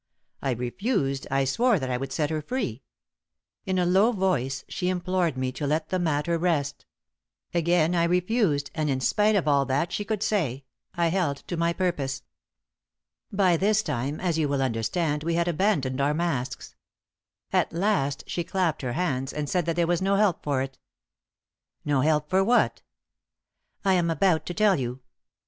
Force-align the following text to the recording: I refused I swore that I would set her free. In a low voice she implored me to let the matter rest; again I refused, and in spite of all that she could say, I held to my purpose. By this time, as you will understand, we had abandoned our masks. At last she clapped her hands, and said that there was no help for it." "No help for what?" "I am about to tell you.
I 0.41 0.49
refused 0.53 1.27
I 1.29 1.45
swore 1.45 1.77
that 1.77 1.91
I 1.91 1.95
would 1.97 2.11
set 2.11 2.31
her 2.31 2.41
free. 2.41 2.81
In 3.67 3.77
a 3.77 3.85
low 3.85 4.11
voice 4.11 4.65
she 4.67 4.89
implored 4.89 5.37
me 5.37 5.51
to 5.51 5.67
let 5.67 5.89
the 5.89 5.99
matter 5.99 6.39
rest; 6.39 6.87
again 7.53 7.93
I 7.93 8.05
refused, 8.05 8.71
and 8.73 8.89
in 8.89 8.99
spite 8.99 9.35
of 9.35 9.47
all 9.47 9.63
that 9.67 9.91
she 9.91 10.03
could 10.03 10.23
say, 10.23 10.65
I 10.95 11.09
held 11.09 11.37
to 11.45 11.55
my 11.55 11.71
purpose. 11.71 12.23
By 13.31 13.57
this 13.57 13.83
time, 13.83 14.19
as 14.19 14.39
you 14.39 14.49
will 14.49 14.63
understand, 14.63 15.23
we 15.23 15.35
had 15.35 15.47
abandoned 15.47 16.01
our 16.01 16.15
masks. 16.15 16.73
At 17.53 17.71
last 17.71 18.23
she 18.25 18.43
clapped 18.43 18.81
her 18.81 18.93
hands, 18.93 19.31
and 19.31 19.47
said 19.47 19.67
that 19.67 19.75
there 19.75 19.85
was 19.85 20.01
no 20.01 20.15
help 20.15 20.41
for 20.43 20.63
it." 20.63 20.79
"No 21.85 22.01
help 22.01 22.27
for 22.27 22.43
what?" 22.43 22.81
"I 23.85 23.93
am 23.93 24.09
about 24.09 24.47
to 24.47 24.55
tell 24.55 24.77
you. 24.79 25.01